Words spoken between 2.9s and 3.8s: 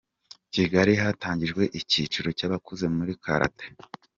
muri karate